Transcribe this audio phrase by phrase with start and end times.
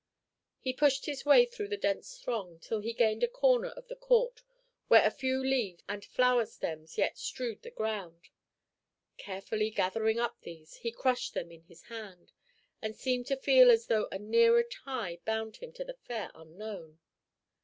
[0.59, 3.95] He pushed his way through the dense throng till he gained a corner of the
[3.95, 4.41] court
[4.87, 8.29] where a few leaves and flower stems yet strewed the ground;
[9.19, 12.31] carefully gathering up these, he crushed them in his hand,
[12.81, 16.97] and seemed to feel as though a nearer tie bound him to the fair unknown.